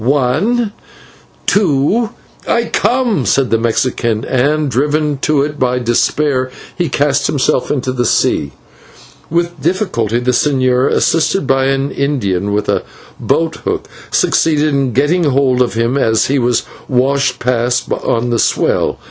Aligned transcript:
One, 0.03 0.71
two" 1.45 2.09
"I 2.47 2.65
come," 2.73 3.23
said 3.27 3.51
the 3.51 3.59
Mexican, 3.59 4.25
and, 4.25 4.71
driven 4.71 5.19
to 5.19 5.43
it 5.43 5.59
by 5.59 5.77
desperation, 5.77 6.57
he 6.75 6.89
cast 6.89 7.27
himself 7.27 7.69
into 7.69 7.91
the 7.93 8.07
sea. 8.07 8.51
With 9.29 9.61
difficulty 9.61 10.19
the 10.19 10.31
señor, 10.31 10.89
assisted 10.91 11.45
by 11.45 11.65
an 11.65 11.91
Indian 11.91 12.51
with 12.51 12.67
a 12.67 12.81
boathook, 13.23 13.85
succeeded 14.09 14.69
in 14.69 14.93
getting 14.93 15.25
hold 15.25 15.61
of 15.61 15.75
him 15.75 15.99
as 15.99 16.25
he 16.25 16.39
was 16.39 16.63
washed 16.89 17.37
past 17.37 17.91
on 17.91 18.31
the 18.31 18.39
swell. 18.39 18.97